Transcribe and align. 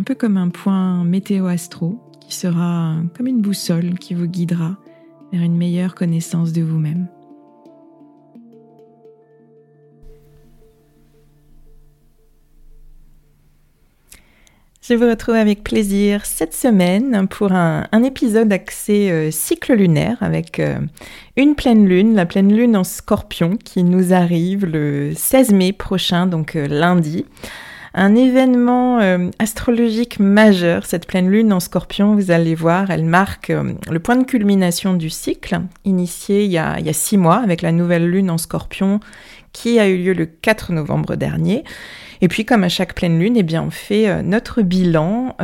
un 0.00 0.02
peu 0.02 0.14
comme 0.14 0.38
un 0.38 0.48
point 0.48 1.04
météo-astro 1.04 1.98
qui 2.22 2.34
sera 2.34 2.96
comme 3.14 3.26
une 3.26 3.42
boussole 3.42 3.98
qui 3.98 4.14
vous 4.14 4.26
guidera 4.26 4.78
vers 5.30 5.42
une 5.42 5.58
meilleure 5.58 5.94
connaissance 5.94 6.54
de 6.54 6.62
vous-même. 6.62 7.06
Je 14.80 14.94
vous 14.94 15.06
retrouve 15.06 15.34
avec 15.34 15.62
plaisir 15.62 16.24
cette 16.24 16.54
semaine 16.54 17.28
pour 17.28 17.52
un, 17.52 17.84
épisode 18.02 18.50
axé 18.54 19.10
euh, 19.10 19.30
cycle 19.30 19.74
lunaire 19.74 20.16
avec 20.22 20.60
euh, 20.60 20.78
une 21.36 21.54
pleine 21.54 21.86
lune, 21.86 22.14
la 22.14 22.24
pleine 22.24 22.56
lune 22.56 22.74
en 22.74 22.84
scorpion 22.84 23.58
qui 23.62 23.84
nous 23.84 24.14
arrive 24.14 24.64
le 24.64 25.12
16 25.14 25.52
mai 25.52 25.74
prochain, 25.74 26.26
donc 26.26 26.56
euh, 26.56 26.66
lundi 26.66 27.26
un 27.94 28.14
événement 28.14 29.00
euh, 29.00 29.30
astrologique 29.38 30.20
majeur, 30.20 30.86
cette 30.86 31.06
pleine 31.06 31.28
lune 31.28 31.52
en 31.52 31.60
scorpion, 31.60 32.14
vous 32.14 32.30
allez 32.30 32.54
voir, 32.54 32.90
elle 32.90 33.04
marque 33.04 33.50
euh, 33.50 33.72
le 33.90 33.98
point 33.98 34.16
de 34.16 34.24
culmination 34.24 34.94
du 34.94 35.10
cycle, 35.10 35.60
initié 35.84 36.44
il 36.44 36.52
y, 36.52 36.58
a, 36.58 36.78
six 36.92 37.16
mois 37.16 37.38
avec 37.38 37.62
la 37.62 37.72
nouvelle 37.72 38.08
lune 38.08 38.30
en 38.30 38.38
scorpion 38.38 39.00
qui 39.52 39.80
a 39.80 39.88
eu 39.88 39.98
lieu 39.98 40.12
le 40.12 40.26
4 40.26 40.72
novembre 40.72 41.16
dernier. 41.16 41.64
Et 42.20 42.28
puis 42.28 42.44
comme 42.44 42.62
à 42.62 42.68
chaque 42.68 42.94
pleine 42.94 43.18
lune, 43.18 43.36
eh 43.36 43.42
bien, 43.42 43.62
on 43.62 43.70
fait 43.70 44.08
euh, 44.08 44.22
notre 44.22 44.62
bilan 44.62 45.34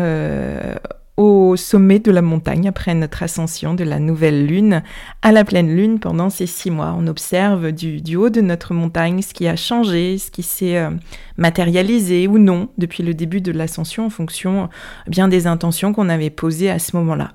au 1.17 1.57
sommet 1.57 1.99
de 1.99 2.11
la 2.11 2.23
montagne 2.23 2.69
après 2.69 2.95
notre 2.95 3.23
ascension 3.23 3.75
de 3.75 3.85
la 3.85 3.99
nouvelle 3.99 4.47
lune 4.47 4.83
à 5.23 5.33
la 5.33 5.45
pleine 5.45 5.75
lune 5.75 5.99
pendant 5.99 6.29
ces 6.29 6.47
six 6.47 6.71
mois. 6.71 6.95
On 6.99 7.07
observe 7.07 7.73
du, 7.73 8.17
haut 8.17 8.31
de 8.31 8.41
notre 8.41 8.75
montagne 8.75 9.23
ce 9.23 9.33
qui 9.33 9.49
a 9.49 9.57
changé, 9.57 10.19
ce 10.19 10.31
qui 10.31 10.43
s'est 10.43 10.77
euh, 10.77 10.91
matérialisé 11.37 12.29
ou 12.29 12.39
non 12.39 12.69
depuis 12.77 13.03
le 13.03 13.15
début 13.15 13.41
de 13.41 13.53
l'ascension 13.53 14.07
en 14.07 14.11
fonction 14.11 14.69
eh 15.07 15.11
bien 15.11 15.29
des 15.29 15.47
intentions 15.47 15.93
qu'on 15.93 16.09
avait 16.09 16.31
posées 16.31 16.71
à 16.71 16.79
ce 16.79 16.97
moment-là. 16.97 17.33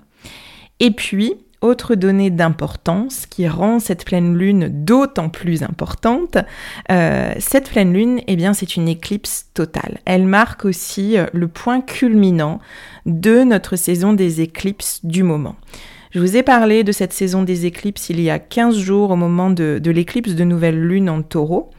Et 0.80 0.92
puis, 0.92 1.36
autre 1.62 1.96
donnée 1.96 2.30
d'importance 2.30 3.26
qui 3.26 3.48
rend 3.48 3.80
cette 3.80 4.06
pleine 4.06 4.36
lune 4.36 4.70
d'autant 4.84 5.30
plus 5.30 5.64
importante, 5.64 6.38
euh, 6.92 7.34
cette 7.40 7.70
pleine 7.70 7.94
lune, 7.94 8.22
eh 8.28 8.36
bien, 8.36 8.54
c'est 8.54 8.76
une 8.76 8.88
éclipse 8.88 9.46
totale. 9.54 10.00
Elle 10.06 10.26
marque 10.26 10.66
aussi 10.66 11.18
euh, 11.18 11.26
le 11.34 11.48
point 11.48 11.82
culminant 11.82 12.60
de 13.06 13.44
notre 13.44 13.76
saison 13.76 14.14
des 14.14 14.42
éclipses 14.42 15.00
du 15.04 15.24
moment. 15.24 15.56
Je 16.12 16.20
vous 16.20 16.36
ai 16.36 16.44
parlé 16.44 16.84
de 16.84 16.92
cette 16.92 17.14
saison 17.14 17.44
des 17.44 17.66
éclipses 17.66 18.10
il 18.10 18.20
y 18.20 18.30
a 18.30 18.40
15 18.40 18.78
jours 18.78 19.12
au 19.12 19.16
moment 19.16 19.50
de, 19.50 19.80
de 19.82 19.92
l'éclipse 19.92 20.36
de 20.36 20.44
nouvelle 20.44 20.82
lune 20.82 21.10
en 21.10 21.22
taureau. 21.22 21.70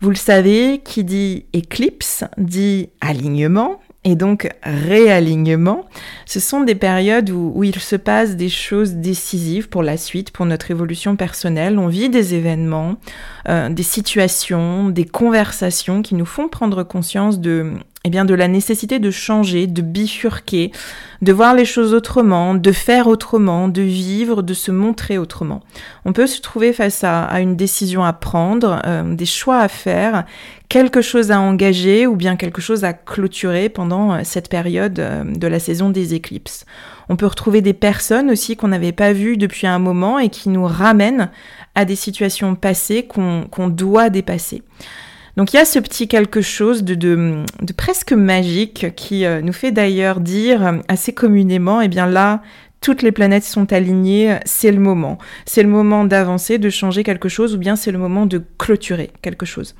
Vous 0.00 0.10
le 0.10 0.16
savez, 0.16 0.80
qui 0.84 1.04
dit 1.04 1.46
éclipse 1.52 2.24
dit 2.36 2.88
alignement, 3.00 3.78
et 4.04 4.16
donc 4.16 4.48
réalignement, 4.64 5.86
ce 6.26 6.40
sont 6.40 6.62
des 6.62 6.74
périodes 6.74 7.30
où, 7.30 7.62
il 7.62 7.78
se 7.78 7.94
passe 7.94 8.34
des 8.34 8.48
choses 8.48 8.94
décisives 8.94 9.68
pour 9.68 9.84
la 9.84 9.96
suite, 9.96 10.32
pour 10.32 10.44
notre 10.44 10.72
évolution 10.72 11.14
personnelle. 11.14 11.78
On 11.78 11.86
vit 11.86 12.08
des 12.08 12.34
événements, 12.34 12.96
euh, 13.48 13.68
des 13.68 13.84
situations, 13.84 14.88
des 14.88 15.04
conversations 15.04 16.02
qui 16.02 16.16
nous 16.16 16.26
font 16.26 16.48
prendre 16.48 16.82
conscience 16.82 17.38
de, 17.38 17.74
eh 18.04 18.10
bien, 18.10 18.24
de 18.24 18.34
la 18.34 18.48
nécessité 18.48 18.98
de 18.98 19.10
changer, 19.12 19.68
de 19.68 19.80
bifurquer, 19.80 20.72
de 21.20 21.32
voir 21.32 21.54
les 21.54 21.64
choses 21.64 21.94
autrement, 21.94 22.54
de 22.54 22.72
faire 22.72 23.06
autrement, 23.06 23.68
de 23.68 23.82
vivre, 23.82 24.42
de 24.42 24.54
se 24.54 24.72
montrer 24.72 25.18
autrement. 25.18 25.60
On 26.04 26.12
peut 26.12 26.26
se 26.26 26.40
trouver 26.40 26.72
face 26.72 27.04
à, 27.04 27.40
une 27.40 27.54
décision 27.54 28.02
à 28.02 28.12
prendre, 28.12 28.82
euh, 28.86 29.14
des 29.14 29.26
choix 29.26 29.60
à 29.60 29.68
faire, 29.68 30.24
quelque 30.68 31.00
chose 31.00 31.30
à 31.30 31.40
engager 31.40 32.08
ou 32.08 32.16
bien 32.16 32.34
quelque 32.34 32.60
chose 32.60 32.82
à 32.82 32.92
clôturer 32.92 33.68
pendant 33.68 34.14
euh, 34.14 34.20
cette 34.24 34.48
période 34.48 34.98
euh, 34.98 35.22
de 35.24 35.46
la 35.46 35.60
saison 35.60 35.90
des 35.90 36.14
éclipses. 36.14 36.66
On 37.08 37.14
peut 37.14 37.26
retrouver 37.26 37.60
des 37.60 37.74
personnes 37.74 38.30
aussi 38.30 38.56
qu'on 38.56 38.68
n'avait 38.68 38.92
pas 38.92 39.12
vues 39.12 39.36
depuis 39.36 39.68
un 39.68 39.78
moment 39.78 40.18
et 40.18 40.28
qui 40.28 40.48
nous 40.48 40.64
ramènent 40.64 41.30
à 41.76 41.84
des 41.84 41.96
situations 41.96 42.56
passées 42.56 43.06
qu'on 43.06 43.68
doit 43.68 44.10
dépasser. 44.10 44.62
Donc 45.36 45.52
il 45.52 45.56
y 45.56 45.58
a 45.58 45.64
ce 45.64 45.78
petit 45.78 46.08
quelque 46.08 46.42
chose 46.42 46.84
de, 46.84 47.44
presque 47.76 48.12
magique 48.12 48.94
qui 48.96 49.24
euh, 49.24 49.40
nous 49.40 49.52
fait 49.52 49.72
d'ailleurs 49.72 50.20
dire 50.20 50.80
assez 50.88 51.14
communément, 51.14 51.80
eh 51.80 51.88
bien 51.88 52.06
là, 52.06 52.42
toutes 52.82 53.02
les 53.02 53.12
planètes 53.12 53.44
sont 53.44 53.72
alignées, 53.72 54.38
c'est 54.44 54.72
le 54.72 54.80
moment. 54.80 55.18
C'est 55.46 55.62
le 55.62 55.68
moment 55.68 56.04
d'avancer, 56.04 56.58
de 56.58 56.68
changer 56.68 57.04
quelque 57.04 57.28
chose, 57.28 57.54
ou 57.54 57.58
bien 57.58 57.76
c'est 57.76 57.92
le 57.92 57.98
moment 57.98 58.26
de 58.26 58.42
clôturer 58.58 59.10
quelque 59.22 59.46
chose. 59.46 59.74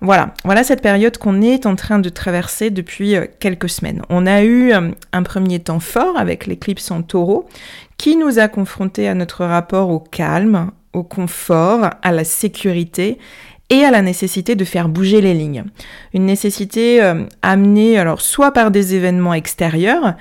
Voilà, 0.00 0.34
voilà 0.44 0.64
cette 0.64 0.82
période 0.82 1.16
qu'on 1.16 1.40
est 1.40 1.64
en 1.64 1.76
train 1.76 1.98
de 1.98 2.08
traverser 2.08 2.70
depuis 2.70 3.16
euh, 3.16 3.24
quelques 3.40 3.70
semaines. 3.70 4.02
On 4.10 4.26
a 4.26 4.42
eu 4.42 4.72
euh, 4.72 4.90
un 5.12 5.22
premier 5.22 5.60
temps 5.60 5.80
fort 5.80 6.18
avec 6.18 6.46
l'éclipse 6.46 6.90
en 6.90 7.02
taureau 7.02 7.48
qui 7.96 8.16
nous 8.16 8.38
a 8.38 8.48
confrontés 8.48 9.08
à 9.08 9.14
notre 9.14 9.46
rapport 9.46 9.88
au 9.88 10.00
calme, 10.00 10.72
au 10.92 11.04
confort, 11.04 11.90
à 12.02 12.12
la 12.12 12.24
sécurité 12.24 13.18
et 13.70 13.84
à 13.84 13.90
la 13.90 14.02
nécessité 14.02 14.54
de 14.54 14.64
faire 14.64 14.88
bouger 14.88 15.20
les 15.20 15.34
lignes. 15.34 15.64
Une 16.12 16.26
nécessité 16.26 17.02
euh, 17.02 17.24
amenée 17.42 17.98
alors 17.98 18.20
soit 18.20 18.52
par 18.52 18.70
des 18.70 18.94
événements 18.94 19.34
extérieurs 19.34 20.14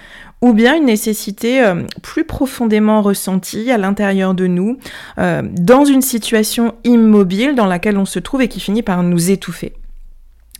ou 0.43 0.51
bien 0.51 0.75
une 0.75 0.85
nécessité 0.85 1.63
euh, 1.63 1.83
plus 2.01 2.25
profondément 2.25 3.01
ressentie 3.01 3.71
à 3.71 3.77
l'intérieur 3.77 4.33
de 4.33 4.45
nous, 4.45 4.77
euh, 5.17 5.41
dans 5.53 5.85
une 5.85 6.01
situation 6.01 6.75
immobile 6.83 7.55
dans 7.55 7.65
laquelle 7.65 7.97
on 7.97 8.05
se 8.05 8.19
trouve 8.19 8.41
et 8.41 8.49
qui 8.49 8.59
finit 8.59 8.83
par 8.83 9.03
nous 9.03 9.31
étouffer. 9.31 9.73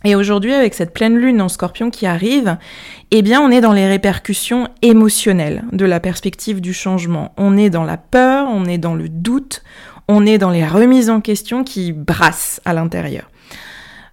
Et 0.06 0.14
aujourd'hui, 0.14 0.52
avec 0.52 0.74
cette 0.74 0.92
pleine 0.92 1.16
lune 1.16 1.40
en 1.40 1.48
scorpion 1.48 1.90
qui 1.90 2.06
arrive, 2.06 2.56
eh 3.10 3.22
bien, 3.22 3.40
on 3.40 3.50
est 3.50 3.62
dans 3.62 3.72
les 3.72 3.86
répercussions 3.86 4.68
émotionnelles 4.82 5.64
de 5.72 5.86
la 5.86 6.00
perspective 6.00 6.60
du 6.60 6.74
changement. 6.74 7.32
On 7.38 7.56
est 7.56 7.70
dans 7.70 7.84
la 7.84 7.96
peur, 7.96 8.48
on 8.50 8.66
est 8.66 8.78
dans 8.78 8.94
le 8.94 9.08
doute, 9.08 9.62
on 10.08 10.26
est 10.26 10.38
dans 10.38 10.50
les 10.50 10.66
remises 10.66 11.10
en 11.10 11.20
question 11.20 11.64
qui 11.64 11.92
brassent 11.92 12.60
à 12.64 12.72
l'intérieur. 12.72 13.30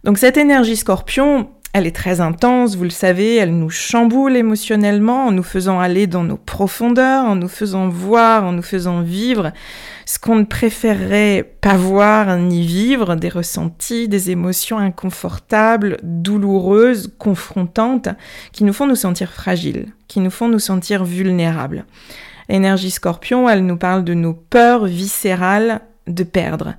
Donc 0.03 0.17
cette 0.17 0.37
énergie 0.37 0.77
scorpion, 0.77 1.49
elle 1.73 1.87
est 1.87 1.95
très 1.95 2.19
intense, 2.19 2.75
vous 2.75 2.83
le 2.83 2.89
savez, 2.89 3.35
elle 3.35 3.57
nous 3.57 3.69
chamboule 3.69 4.35
émotionnellement 4.35 5.27
en 5.27 5.31
nous 5.31 5.43
faisant 5.43 5.79
aller 5.79 6.05
dans 6.05 6.23
nos 6.23 6.35
profondeurs, 6.35 7.23
en 7.23 7.35
nous 7.35 7.47
faisant 7.47 7.87
voir, 7.87 8.43
en 8.43 8.51
nous 8.51 8.61
faisant 8.61 9.01
vivre 9.01 9.51
ce 10.05 10.19
qu'on 10.19 10.35
ne 10.35 10.43
préférerait 10.43 11.55
pas 11.61 11.77
voir 11.77 12.35
ni 12.37 12.65
vivre, 12.65 13.15
des 13.15 13.29
ressentis, 13.29 14.09
des 14.09 14.31
émotions 14.31 14.79
inconfortables, 14.79 15.97
douloureuses, 16.03 17.13
confrontantes, 17.17 18.09
qui 18.51 18.65
nous 18.65 18.73
font 18.73 18.87
nous 18.87 18.95
sentir 18.95 19.31
fragiles, 19.31 19.93
qui 20.09 20.19
nous 20.19 20.31
font 20.31 20.49
nous 20.49 20.59
sentir 20.59 21.05
vulnérables. 21.05 21.85
L'énergie 22.51 22.91
scorpion, 22.91 23.47
elle 23.47 23.65
nous 23.65 23.77
parle 23.77 24.03
de 24.03 24.13
nos 24.13 24.33
peurs 24.33 24.83
viscérales 24.83 25.79
de 26.05 26.23
perdre. 26.23 26.75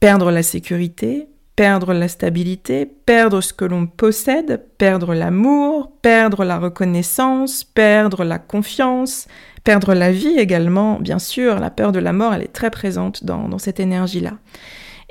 Perdre 0.00 0.30
la 0.30 0.42
sécurité, 0.42 1.28
perdre 1.56 1.94
la 1.94 2.08
stabilité, 2.08 2.84
perdre 2.84 3.40
ce 3.40 3.54
que 3.54 3.64
l'on 3.64 3.86
possède, 3.86 4.66
perdre 4.76 5.14
l'amour, 5.14 5.90
perdre 6.02 6.44
la 6.44 6.58
reconnaissance, 6.58 7.64
perdre 7.64 8.22
la 8.22 8.38
confiance, 8.38 9.28
perdre 9.64 9.94
la 9.94 10.12
vie 10.12 10.38
également, 10.38 10.98
bien 11.00 11.18
sûr, 11.18 11.58
la 11.58 11.70
peur 11.70 11.90
de 11.90 12.00
la 12.00 12.12
mort, 12.12 12.34
elle 12.34 12.42
est 12.42 12.52
très 12.52 12.70
présente 12.70 13.24
dans, 13.24 13.56
cette 13.56 13.80
énergie-là. 13.80 14.34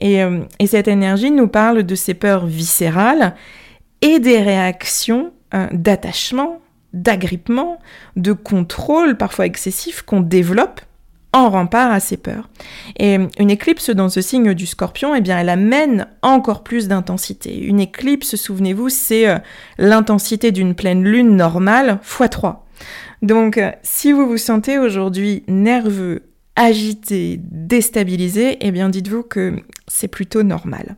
Euh, 0.04 0.44
et, 0.60 0.68
cette 0.68 0.88
énergie 0.88 1.32
nous 1.32 1.48
parle 1.48 1.82
de 1.82 1.96
ces 1.96 2.14
peurs 2.14 2.46
viscérales 2.46 3.34
et 4.02 4.20
des 4.20 4.44
réactions 4.44 5.34
euh, 5.56 5.66
d'attachement, 5.72 6.62
d'agrippement, 6.94 7.80
de 8.16 8.34
contrôle 8.34 9.18
parfois 9.18 9.46
excessif 9.46 10.02
qu'on 10.02 10.22
développe 10.22 10.82
en 11.34 11.50
rempart 11.50 11.92
à 11.92 12.00
ses 12.00 12.18
peurs. 12.18 12.50
Et 12.98 13.18
une 13.40 13.52
éclipse 13.52 13.90
dans 13.90 14.10
ce 14.10 14.22
signe 14.22 14.54
du 14.54 14.66
scorpion, 14.66 15.14
eh 15.14 15.22
bien, 15.22 15.38
elle 15.38 15.50
amène 15.50 16.08
encore 16.22 16.64
plus 16.64 16.88
d'intensité. 16.88 17.60
Une 17.60 17.80
éclipse, 17.80 18.36
souvenez-vous, 18.36 18.90
c'est 18.90 19.28
euh, 19.28 19.38
l'intensité 19.78 20.52
d'une 20.52 20.74
pleine 20.74 21.04
lune 21.04 21.36
normale 21.36 22.00
x 22.02 22.30
3. 22.30 22.68
Donc, 23.22 23.58
euh, 23.58 23.72
si 23.84 24.12
vous 24.12 24.28
vous 24.28 24.38
sentez 24.38 24.80
aujourd'hui 24.80 25.44
nerveux, 25.48 26.24
agité, 26.56 27.40
déstabilisé, 27.44 28.58
eh 28.62 28.72
bien, 28.72 28.90
dites-vous 28.90 29.24
que 29.24 29.58
c'est 29.88 30.08
plutôt 30.08 30.44
normal. 30.44 30.96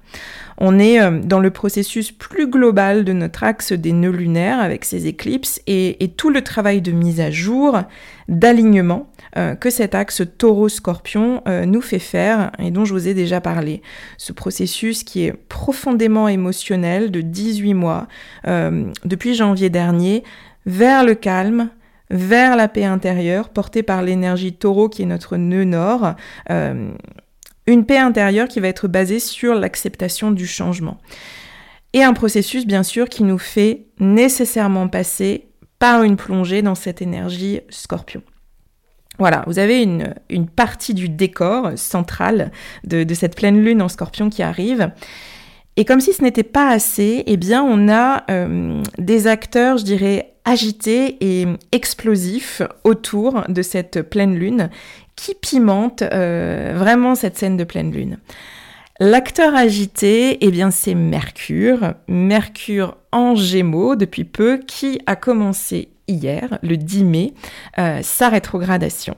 On 0.62 0.78
est 0.78 1.02
euh, 1.02 1.20
dans 1.24 1.40
le 1.40 1.52
processus 1.52 2.12
plus 2.12 2.48
global 2.48 3.06
de 3.06 3.14
notre 3.14 3.44
axe 3.44 3.72
des 3.72 3.94
nœuds 3.94 4.12
lunaires 4.12 4.60
avec 4.60 4.84
ces 4.84 5.08
éclipses 5.08 5.62
et, 5.68 5.98
tout 6.18 6.30
le 6.30 6.42
travail 6.42 6.82
de 6.82 6.92
mise 6.92 7.22
à 7.22 7.32
jour, 7.32 7.80
d'alignement 8.28 9.10
euh, 9.38 9.56
que 9.56 9.70
cet 9.70 9.96
axe 9.96 10.22
taureau-scorpion 10.38 11.42
euh, 11.48 11.66
nous 11.66 11.82
fait 11.82 12.00
faire 12.00 12.52
et 12.60 12.72
dont 12.72 12.84
je 12.84 12.94
vous 12.94 13.08
ai 13.08 13.14
déjà 13.14 13.40
parlé. 13.40 13.82
Ce 14.18 14.34
processus 14.34 15.04
qui 15.04 15.24
est 15.24 15.32
profondément 15.32 16.28
émotionnel 16.28 17.10
de 17.10 17.22
18 17.22 17.74
mois 17.74 18.08
depuis 18.46 19.36
janvier 19.36 19.70
dernier 19.70 20.24
vers 20.66 21.06
le 21.06 21.16
calme, 21.16 21.70
vers 22.10 22.56
la 22.56 22.68
paix 22.68 22.86
intérieure 22.86 23.50
portée 23.50 23.84
par 23.84 24.02
l'énergie 24.02 24.54
taureau 24.54 24.90
qui 24.90 25.04
est 25.04 25.06
notre 25.06 25.38
nœud 25.38 25.64
nord. 25.64 26.16
Une 27.70 27.86
paix 27.86 28.00
intérieure 28.00 28.48
qui 28.48 28.60
va 28.60 28.68
être 28.68 28.88
basée 28.88 29.20
sur 29.20 29.54
l'acceptation 29.54 30.32
du 30.32 30.48
changement. 30.48 30.98
Et 31.94 32.02
un 32.02 32.14
processus, 32.14 32.66
bien 32.66 32.82
sûr, 32.82 33.08
qui 33.08 33.24
nous 33.24 33.38
fait 33.38 33.86
nécessairement 34.00 34.88
passer 34.88 35.50
par 35.78 36.02
une 36.02 36.18
plongée 36.18 36.64
dans 36.64 36.74
cette 36.74 37.04
énergie 37.04 37.62
scorpion. 37.70 38.24
Voilà, 39.20 39.44
vous 39.46 39.60
avez 39.60 39.84
une, 39.84 40.48
partie 40.48 40.96
du 40.96 41.10
décor 41.10 41.74
central 41.78 42.52
de, 42.86 43.14
cette 43.14 43.36
pleine 43.36 43.64
lune 43.64 43.84
en 43.84 43.88
scorpion 43.88 44.32
qui 44.32 44.42
arrive. 44.42 44.90
Et 45.78 45.86
comme 45.86 46.00
si 46.00 46.12
ce 46.12 46.24
n'était 46.24 46.42
pas 46.42 46.70
assez, 46.70 47.24
eh 47.28 47.38
bien, 47.38 47.62
on 47.62 47.88
a 47.88 48.24
euh, 48.32 48.82
des 48.98 49.28
acteurs, 49.28 49.78
je 49.78 49.84
dirais, 49.84 50.34
agités 50.44 51.18
et 51.22 51.46
explosifs 51.72 52.64
autour 52.84 53.44
de 53.48 53.62
cette 53.62 54.02
pleine 54.02 54.34
lune 54.34 54.72
qui 55.20 55.36
pimente 55.36 56.02
euh, 56.02 56.74
vraiment 56.78 57.14
cette 57.14 57.38
scène 57.38 57.58
de 57.58 57.66
pleine 57.66 57.92
lune. 57.92 58.20
L'acteur 59.02 59.54
agité, 59.54 60.38
eh 60.40 60.50
bien 60.50 60.72
c'est 60.72 60.96
Mercure, 60.96 61.94
Mercure 62.08 62.96
en 63.12 63.36
Gémeaux 63.36 63.98
depuis 63.98 64.24
peu, 64.24 64.60
qui 64.66 65.02
a 65.08 65.18
commencé 65.18 65.90
hier, 66.08 66.58
le 66.64 66.78
10 66.78 67.04
mai, 67.04 67.34
euh, 67.78 68.00
sa 68.02 68.30
rétrogradation. 68.30 69.18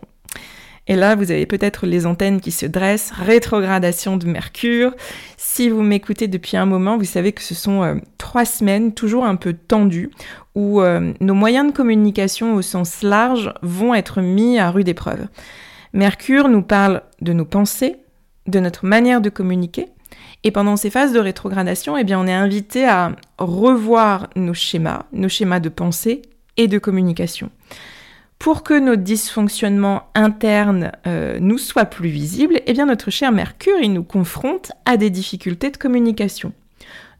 Et 0.87 0.95
là, 0.95 1.15
vous 1.15 1.29
avez 1.29 1.45
peut-être 1.45 1.85
les 1.85 2.07
antennes 2.07 2.41
qui 2.41 2.51
se 2.51 2.65
dressent, 2.65 3.11
rétrogradation 3.15 4.17
de 4.17 4.25
Mercure. 4.25 4.95
Si 5.37 5.69
vous 5.69 5.83
m'écoutez 5.83 6.27
depuis 6.27 6.57
un 6.57 6.65
moment, 6.65 6.97
vous 6.97 7.05
savez 7.05 7.31
que 7.31 7.43
ce 7.43 7.53
sont 7.53 7.83
euh, 7.83 7.95
trois 8.17 8.45
semaines 8.45 8.91
toujours 8.91 9.25
un 9.25 9.35
peu 9.35 9.53
tendues, 9.53 10.09
où 10.55 10.81
nos 11.21 11.33
moyens 11.33 11.71
de 11.71 11.71
communication 11.71 12.55
au 12.55 12.61
sens 12.61 13.03
large 13.03 13.53
vont 13.61 13.93
être 13.93 14.19
mis 14.19 14.59
à 14.59 14.69
rude 14.69 14.89
épreuve. 14.89 15.27
Mercure 15.93 16.47
nous 16.47 16.61
parle 16.61 17.01
de 17.21 17.33
nos 17.33 17.45
pensées, 17.45 17.97
de 18.47 18.59
notre 18.59 18.85
manière 18.85 19.21
de 19.21 19.29
communiquer. 19.29 19.87
Et 20.43 20.51
pendant 20.51 20.75
ces 20.75 20.89
phases 20.89 21.13
de 21.13 21.19
rétrogradation, 21.19 21.97
eh 21.97 22.15
on 22.15 22.27
est 22.27 22.33
invité 22.33 22.85
à 22.87 23.15
revoir 23.37 24.29
nos 24.35 24.53
schémas, 24.53 25.05
nos 25.13 25.29
schémas 25.29 25.59
de 25.59 25.69
pensée 25.69 26.21
et 26.57 26.67
de 26.67 26.79
communication. 26.79 27.49
Pour 28.39 28.63
que 28.63 28.79
nos 28.79 28.95
dysfonctionnements 28.95 30.09
internes 30.15 30.91
euh, 31.05 31.37
nous 31.39 31.59
soient 31.59 31.85
plus 31.85 32.09
visibles, 32.09 32.59
eh 32.65 32.73
notre 32.73 33.11
cher 33.11 33.31
Mercure, 33.31 33.77
nous 33.87 34.03
confronte 34.03 34.71
à 34.85 34.97
des 34.97 35.11
difficultés 35.11 35.69
de 35.69 35.77
communication 35.77 36.53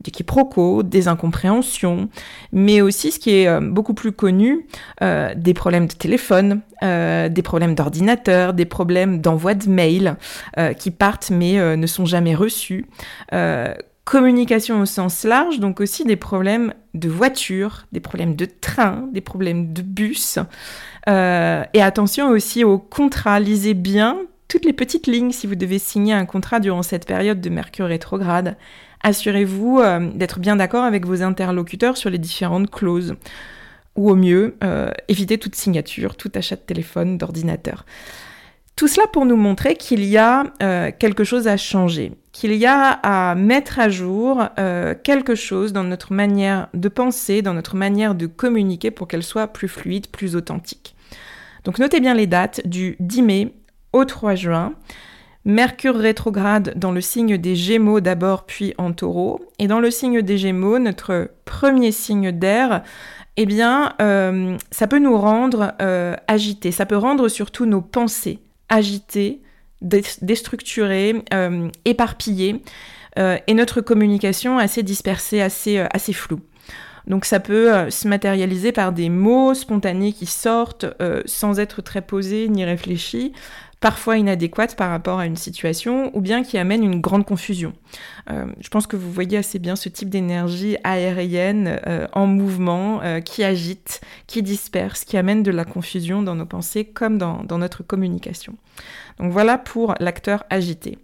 des 0.03 0.11
quiproquos, 0.11 0.83
des 0.83 1.07
incompréhensions, 1.07 2.09
mais 2.51 2.81
aussi 2.81 3.11
ce 3.11 3.19
qui 3.19 3.31
est 3.31 3.47
euh, 3.47 3.59
beaucoup 3.61 3.93
plus 3.93 4.11
connu, 4.11 4.65
euh, 5.01 5.33
des 5.35 5.53
problèmes 5.53 5.87
de 5.87 5.93
téléphone, 5.93 6.61
euh, 6.83 7.29
des 7.29 7.41
problèmes 7.41 7.75
d'ordinateur, 7.75 8.53
des 8.53 8.65
problèmes 8.65 9.21
d'envoi 9.21 9.53
de 9.53 9.69
mails 9.69 10.15
qui 10.77 10.91
partent 10.91 11.29
mais 11.31 11.77
ne 11.77 11.87
sont 11.87 12.05
jamais 12.05 12.35
reçus. 12.35 12.85
communication 14.03 14.81
au 14.81 14.85
sens 14.85 15.23
large, 15.23 15.59
donc 15.59 15.79
aussi 15.79 16.03
des 16.03 16.15
problèmes 16.15 16.73
de 16.93 17.07
voiture, 17.07 17.85
des 17.91 17.99
problèmes 17.99 18.35
de 18.35 18.45
train, 18.45 19.07
des 19.13 19.21
problèmes 19.21 19.73
de 19.73 19.81
bus. 19.81 20.39
et 21.07 21.81
attention 21.81 22.29
aussi 22.29 22.63
aux 22.63 22.79
contrats, 22.79 23.39
lisez 23.39 23.73
bien 23.73 24.17
toutes 24.47 24.65
les 24.65 24.73
petites 24.73 25.07
lignes 25.07 25.31
si 25.31 25.47
vous 25.47 25.55
devez 25.55 25.79
signer 25.79 26.13
un 26.13 26.25
contrat 26.25 26.59
durant 26.59 26.83
cette 26.83 27.05
période 27.07 27.39
de 27.39 27.49
Mercure 27.49 27.87
rétrograde 27.87 28.57
assurez-vous 29.03 29.79
euh, 29.79 30.11
d'être 30.13 30.39
bien 30.39 30.55
d'accord 30.55 30.83
avec 30.83 31.05
vos 31.05 31.21
interlocuteurs 31.21 31.97
sur 31.97 32.09
les 32.09 32.17
différentes 32.17 32.69
clauses. 32.69 33.15
Ou 33.95 34.09
au 34.09 34.15
mieux, 34.15 34.55
euh, 34.63 34.89
évitez 35.09 35.37
toute 35.37 35.55
signature, 35.55 36.15
tout 36.15 36.31
achat 36.33 36.55
de 36.55 36.61
téléphone, 36.61 37.17
d'ordinateur. 37.17 37.85
Tout 38.77 38.87
cela 38.87 39.05
pour 39.07 39.25
nous 39.25 39.35
montrer 39.35 39.75
qu'il 39.75 40.05
y 40.05 40.17
a 40.17 40.45
euh, 40.63 40.91
quelque 40.97 41.25
chose 41.25 41.47
à 41.47 41.57
changer, 41.57 42.13
qu'il 42.31 42.53
y 42.53 42.65
a 42.65 42.99
à 43.03 43.35
mettre 43.35 43.79
à 43.79 43.89
jour 43.89 44.41
quelque 45.03 45.35
chose 45.35 45.73
dans 45.73 45.83
notre 45.83 46.13
manière 46.13 46.69
de 46.73 46.87
penser, 46.87 47.41
dans 47.41 47.53
notre 47.53 47.75
manière 47.75 48.15
de 48.15 48.27
communiquer 48.27 48.89
pour 48.89 49.09
qu'elle 49.09 49.23
soit 49.23 49.47
plus 49.47 49.67
fluide, 49.67 50.07
plus 50.07 50.37
authentique. 50.37 50.95
Donc 51.65 51.77
notez 51.77 51.99
bien 51.99 52.13
les 52.13 52.27
dates 52.27 52.65
du 52.65 52.95
10 52.99 53.21
mai 53.21 53.53
au 53.93 54.05
3 54.05 54.35
juin. 54.35 54.73
Mercure 55.43 55.95
rétrograde 55.95 56.73
dans 56.75 56.91
le 56.91 57.01
signe 57.01 57.37
des 57.37 57.55
Gémeaux 57.55 57.99
d'abord, 57.99 58.45
puis 58.45 58.75
en 58.77 58.93
taureau. 58.93 59.41
Et 59.57 59.67
dans 59.67 59.79
le 59.79 59.89
signe 59.89 60.21
des 60.21 60.37
Gémeaux, 60.37 60.77
notre 60.77 61.31
premier 61.45 61.91
signe 61.91 62.31
d'air, 62.31 62.83
eh 63.37 63.47
bien, 63.47 63.93
euh, 64.01 64.55
ça 64.69 64.85
peut 64.85 64.99
nous 64.99 65.17
rendre 65.17 65.73
euh, 65.81 66.15
agités. 66.27 66.71
Ça 66.71 66.85
peut 66.85 66.97
rendre 66.97 67.27
surtout 67.27 67.65
nos 67.65 67.81
pensées 67.81 68.39
agitées, 68.69 69.41
déstructurées, 69.81 71.23
euh, 71.33 71.69
éparpillées, 71.85 72.61
et 73.17 73.53
notre 73.53 73.81
communication 73.81 74.57
assez 74.57 74.83
dispersée, 74.83 75.41
assez, 75.41 75.79
assez 75.91 76.13
floue. 76.13 76.39
Donc 77.07 77.25
ça 77.25 77.39
peut 77.39 77.89
se 77.89 78.07
matérialiser 78.07 78.71
par 78.71 78.91
des 78.91 79.09
mots 79.09 79.53
spontanés 79.53 80.13
qui 80.13 80.25
sortent 80.25 80.85
sans 81.25 81.59
être 81.59 81.81
très 81.81 82.01
posés 82.01 82.47
ni 82.47 82.63
réfléchis, 82.63 83.33
parfois 83.81 84.17
inadéquate 84.17 84.75
par 84.75 84.91
rapport 84.91 85.19
à 85.19 85.25
une 85.25 85.35
situation 85.35 86.15
ou 86.15 86.21
bien 86.21 86.43
qui 86.43 86.57
amène 86.57 86.83
une 86.83 87.01
grande 87.01 87.25
confusion. 87.25 87.73
Euh, 88.29 88.45
je 88.61 88.69
pense 88.69 88.87
que 88.87 88.95
vous 88.95 89.11
voyez 89.11 89.37
assez 89.39 89.57
bien 89.57 89.75
ce 89.75 89.89
type 89.89 90.09
d'énergie 90.09 90.77
aérienne 90.83 91.79
euh, 91.87 92.07
en 92.13 92.27
mouvement 92.27 93.01
euh, 93.01 93.19
qui 93.19 93.43
agite, 93.43 93.99
qui 94.27 94.43
disperse, 94.43 95.03
qui 95.03 95.17
amène 95.17 95.41
de 95.41 95.51
la 95.51 95.65
confusion 95.65 96.21
dans 96.21 96.35
nos 96.35 96.45
pensées 96.45 96.85
comme 96.85 97.17
dans 97.17 97.57
notre 97.57 97.81
communication. 97.81 98.55
Donc 99.19 99.31
voilà 99.31 99.57
pour 99.57 99.95
l'acteur 99.99 100.45
agité. 100.51 100.99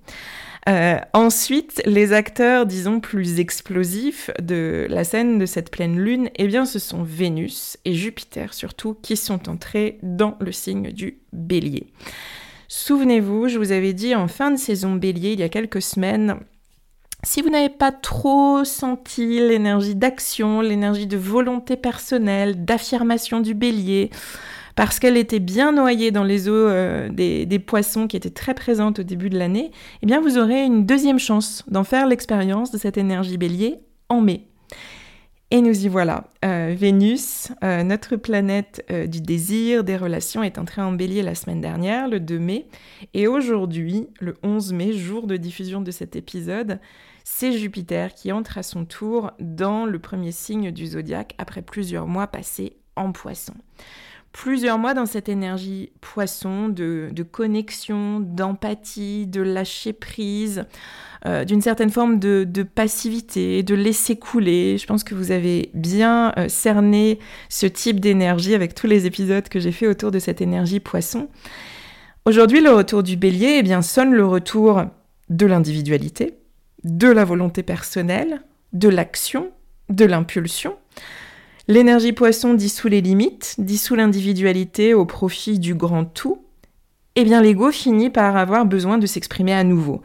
Euh, 0.67 0.99
ensuite, 1.13 1.81
les 1.85 2.11
acteurs, 2.11 2.65
disons, 2.65 2.99
plus 2.99 3.39
explosifs 3.39 4.31
de 4.41 4.85
la 4.89 5.03
scène 5.03 5.39
de 5.39 5.45
cette 5.45 5.71
pleine 5.71 5.97
lune, 5.97 6.29
eh 6.35 6.47
bien, 6.47 6.65
ce 6.65 6.77
sont 6.77 7.03
Vénus 7.03 7.77
et 7.85 7.93
Jupiter 7.93 8.53
surtout 8.53 8.93
qui 9.01 9.15
sont 9.15 9.49
entrés 9.49 9.97
dans 10.03 10.35
le 10.39 10.51
signe 10.51 10.91
du 10.91 11.19
bélier. 11.31 11.87
Souvenez-vous, 12.67 13.47
je 13.47 13.57
vous 13.59 13.71
avais 13.71 13.93
dit 13.93 14.13
en 14.13 14.27
fin 14.27 14.51
de 14.51 14.57
saison 14.57 14.95
bélier, 14.95 15.31
il 15.33 15.39
y 15.39 15.43
a 15.43 15.49
quelques 15.49 15.81
semaines, 15.81 16.37
si 17.23 17.41
vous 17.41 17.49
n'avez 17.49 17.69
pas 17.69 17.91
trop 17.91 18.63
senti 18.63 19.39
l'énergie 19.39 19.95
d'action, 19.95 20.61
l'énergie 20.61 21.07
de 21.07 21.17
volonté 21.17 21.75
personnelle, 21.75 22.63
d'affirmation 22.63 23.39
du 23.39 23.53
bélier, 23.53 24.11
parce 24.77 24.99
qu'elle 24.99 25.17
était 25.17 25.39
bien 25.39 25.71
noyée 25.71 26.11
dans 26.11 26.23
les 26.23 26.47
eaux 26.47 26.53
euh, 26.53 27.09
des, 27.09 27.59
poissons 27.59 28.07
qui 28.07 28.15
étaient 28.15 28.29
très 28.29 28.53
présentes 28.53 28.99
au 28.99 29.03
début 29.03 29.31
de 29.31 29.37
l'année, 29.37 29.71
eh 30.03 30.05
bien 30.05 30.21
vous 30.21 30.37
aurez 30.37 30.63
une 30.63 30.85
deuxième 30.85 31.17
chance 31.17 31.65
d'en 31.67 31.83
faire 31.83 32.05
l'expérience 32.05 32.69
de 32.69 32.77
cette 32.77 32.95
énergie 32.95 33.37
bélier 33.37 33.79
en 34.07 34.21
mai. 34.21 34.45
Et 35.49 35.61
nous 35.61 35.85
y 35.85 35.87
voilà. 35.87 36.25
Euh, 36.45 36.75
Vénus, 36.77 37.51
euh, 37.63 37.81
notre 37.81 38.17
planète 38.17 38.85
du 39.07 39.19
désir, 39.19 39.83
des 39.83 39.97
relations, 39.97 40.43
est 40.43 40.59
entrée 40.59 40.81
en 40.81 40.91
bélier 40.91 41.23
la 41.23 41.33
semaine 41.33 41.61
dernière, 41.61 42.07
le 42.07 42.19
2 42.19 42.37
mai. 42.37 42.67
Et 43.15 43.27
aujourd'hui, 43.27 44.07
le 44.19 44.35
11 44.43 44.73
mai, 44.73 44.93
jour 44.93 45.25
de 45.25 45.37
diffusion 45.37 45.81
de 45.81 45.89
cet 45.89 46.15
épisode, 46.15 46.79
c'est 47.23 47.51
Jupiter 47.51 48.13
qui 48.13 48.31
entre 48.31 48.59
à 48.59 48.63
son 48.63 48.85
tour 48.85 49.31
dans 49.39 49.85
le 49.87 49.97
premier 49.97 50.31
signe 50.31 50.69
du 50.69 50.85
zodiaque 50.85 51.33
après 51.39 51.63
plusieurs 51.63 52.05
mois 52.05 52.27
passés 52.27 52.77
en 52.95 53.11
poisson 53.11 53.53
plusieurs 54.31 54.77
mois 54.77 54.93
dans 54.93 55.05
cette 55.05 55.29
énergie 55.29 55.91
poisson 56.01 56.69
de, 56.69 57.11
connexion, 57.31 58.19
d'empathie, 58.19 59.27
de 59.27 59.41
lâcher 59.41 59.93
prise, 59.93 60.65
euh, 61.25 61.43
d'une 61.43 61.61
certaine 61.61 61.89
forme 61.89 62.19
de, 62.19 62.63
passivité, 62.63 63.63
de 63.63 63.75
laisser 63.75 64.17
couler. 64.17 64.77
Je 64.77 64.85
pense 64.85 65.03
que 65.03 65.15
vous 65.15 65.31
avez 65.31 65.71
bien 65.73 66.33
euh, 66.37 66.49
cerné 66.49 67.19
ce 67.49 67.65
type 67.65 67.99
d'énergie 67.99 68.53
avec 68.53 68.75
tous 68.75 68.87
les 68.87 69.05
épisodes 69.05 69.47
que 69.49 69.59
j'ai 69.59 69.71
fait 69.71 69.87
autour 69.87 70.11
de 70.11 70.19
cette 70.19 70.41
énergie 70.41 70.79
poisson. 70.79 71.29
Aujourd'hui, 72.25 72.61
le 72.61 72.71
retour 72.71 73.03
du 73.03 73.15
bélier 73.15 73.57
eh 73.59 73.63
bien, 73.63 73.81
sonne 73.81 74.13
le 74.13 74.25
retour 74.25 74.83
de 75.29 75.45
l'individualité, 75.45 76.35
de 76.83 77.07
la 77.07 77.25
volonté 77.25 77.63
personnelle, 77.63 78.41
de 78.73 78.89
l'action, 78.89 79.51
de 79.89 80.05
l'impulsion. 80.05 80.75
L'énergie 81.69 82.13
poisson 82.13 82.53
dissout 82.53 82.87
les 82.87 83.01
limites, 83.01 83.55
dissout 83.57 83.95
l'individualité 83.95 84.93
au 84.93 85.05
profit 85.05 85.59
du 85.59 85.75
grand 85.75 86.05
tout. 86.05 86.39
Eh 87.15 87.25
bien, 87.25 87.41
l'ego 87.41 87.71
finit 87.71 88.09
par 88.09 88.37
avoir 88.37 88.65
besoin 88.65 88.97
de 88.97 89.05
s'exprimer 89.05 89.53
à 89.53 89.65
nouveau. 89.65 90.01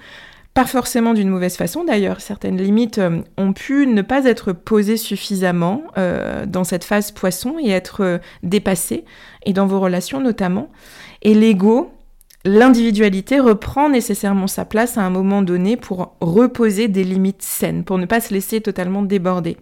Pas 0.55 0.65
forcément 0.67 1.15
d'une 1.15 1.29
mauvaise 1.29 1.57
façon 1.57 1.85
d'ailleurs, 1.85 2.21
certaines 2.21 2.61
limites 2.61 2.99
euh, 2.99 3.23
ont 3.39 3.53
pu 3.53 3.87
ne 3.87 4.03
pas 4.03 4.25
être 4.27 4.53
posées 4.53 4.99
suffisamment 4.99 5.85
euh, 5.97 6.45
dans 6.47 6.65
cette 6.65 6.85
phase 6.85 7.11
poisson 7.11 7.57
et 7.63 7.71
être 7.71 8.03
euh, 8.03 8.19
dépassées, 8.43 9.05
et 9.47 9.55
dans 9.55 9.67
vos 9.67 9.81
relations 9.81 10.21
notamment. 10.21 10.69
Et 11.23 11.33
l'ego, 11.33 11.91
l'individualité 12.45 13.41
reprend 13.41 13.89
nécessairement 13.89 14.47
sa 14.47 14.67
place 14.67 14.99
à 14.99 15.03
un 15.03 15.11
moment 15.11 15.41
donné 15.41 15.79
pour 15.79 16.17
reposer 16.21 16.89
des 16.89 17.05
limites 17.05 17.43
saines, 17.43 17.85
pour 17.85 17.97
ne 17.97 18.07
pas 18.07 18.21
se 18.21 18.35
laisser 18.35 18.61
totalement 18.61 19.03
déborder. 19.03 19.57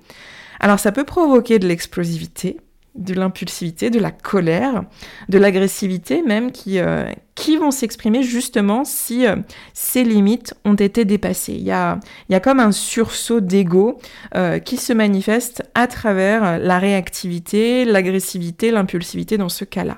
Alors 0.61 0.79
ça 0.79 0.93
peut 0.93 1.05
provoquer 1.05 1.59
de 1.59 1.67
l'explosivité, 1.67 2.59
de 2.95 3.15
l'impulsivité, 3.15 3.89
de 3.89 3.99
la 3.99 4.11
colère, 4.11 4.83
de 5.29 5.39
l'agressivité 5.39 6.23
même 6.23 6.53
qui, 6.53 6.81
euh, 6.81 7.09
qui 7.35 7.57
vont 7.57 7.71
s'exprimer 7.71 8.23
justement 8.23 8.85
si 8.85 9.27
euh, 9.27 9.37
ces 9.73 10.05
limites 10.05 10.55
ont 10.67 10.75
été 10.75 11.07
dépassées. 11.07 11.55
Il 11.55 11.63
y 11.63 11.71
a, 11.71 11.99
y 12.29 12.35
a 12.35 12.41
comme 12.41 12.61
un 12.61 12.73
sursaut 12.73 13.41
d'ego 13.41 13.99
euh, 14.35 14.59
qui 14.59 14.77
se 14.77 14.93
manifeste 14.93 15.63
à 15.75 15.87
travers 15.87 16.59
la 16.59 16.79
réactivité, 16.79 17.87
l'agressivité, 17.87 18.71
l'impulsivité 18.71 19.39
dans 19.39 19.49
ce 19.49 19.65
cas-là. 19.65 19.97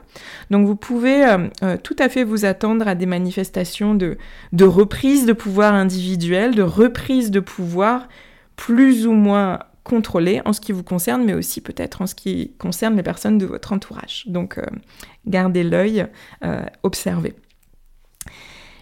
Donc 0.51 0.67
vous 0.67 0.77
pouvez 0.77 1.27
tout 1.83 1.97
à 1.99 2.09
fait 2.09 2.25
vous 2.25 2.45
attendre 2.45 2.87
à 2.87 2.95
des 2.95 3.07
manifestations 3.07 3.95
de, 3.95 4.17
de 4.53 4.65
reprise 4.65 5.27
de 5.27 5.33
pouvoir 5.33 5.75
individuel, 5.75 6.55
de 6.55 6.63
reprise 6.63 7.31
de 7.31 7.41
pouvoir 7.41 8.07
plus 8.55 9.07
ou 9.07 9.13
moins 9.13 9.59
contrôler 9.85 10.41
en 10.45 10.53
ce 10.53 10.61
qui 10.61 10.73
vous 10.73 10.83
concerne, 10.83 11.25
mais 11.25 11.35
aussi 11.35 11.61
peut-être 11.61 12.03
en 12.03 12.07
ce 12.07 12.15
qui 12.15 12.53
concerne 12.59 12.97
les 12.97 13.03
personnes 13.03 13.39
de 13.39 13.47
votre 13.47 13.73
entourage. 13.73 14.25
Donc 14.27 14.59
euh, 14.59 14.65
gardez 15.27 15.65
l'œil, 15.65 16.07
euh, 16.45 16.65
observez. 16.83 17.35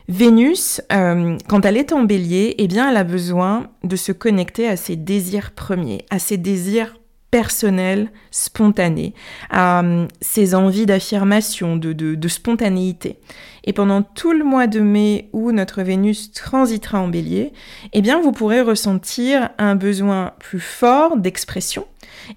Vénus, 0.08 0.82
euh, 0.92 1.38
quand 1.48 1.64
elle 1.64 1.76
est 1.76 1.92
en 1.92 2.02
bélier, 2.02 2.56
eh 2.58 2.66
bien, 2.66 2.90
elle 2.90 2.96
a 2.96 3.04
besoin 3.04 3.70
de 3.84 3.94
se 3.94 4.10
connecter 4.10 4.66
à 4.66 4.76
ses 4.76 4.96
désirs 4.96 5.52
premiers, 5.52 6.04
à 6.10 6.18
ses 6.18 6.36
désirs 6.36 6.99
personnels, 7.30 8.10
spontanés, 8.30 9.14
à 9.50 9.82
ses 10.20 10.54
envies 10.54 10.86
d'affirmation, 10.86 11.76
de, 11.76 11.92
de, 11.92 12.28
spontanéité. 12.28 13.18
Et 13.64 13.72
pendant 13.72 14.02
tout 14.02 14.32
le 14.32 14.44
mois 14.44 14.66
de 14.66 14.80
mai 14.80 15.28
où 15.32 15.52
notre 15.52 15.82
Vénus 15.82 16.32
transitera 16.32 17.00
en 17.00 17.08
bélier, 17.08 17.52
eh 17.92 18.00
bien 18.00 18.20
vous 18.20 18.32
pourrez 18.32 18.62
ressentir 18.62 19.50
un 19.58 19.76
besoin 19.76 20.32
plus 20.38 20.60
fort 20.60 21.16
d'expression, 21.16 21.86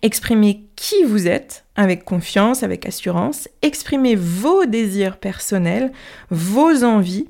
exprimer 0.01 0.65
qui 0.75 1.03
vous 1.03 1.27
êtes 1.27 1.65
avec 1.75 2.03
confiance, 2.03 2.61
avec 2.61 2.85
assurance, 2.85 3.47
exprimer 3.61 4.15
vos 4.15 4.65
désirs 4.65 5.17
personnels, 5.17 5.91
vos 6.29 6.83
envies 6.83 7.27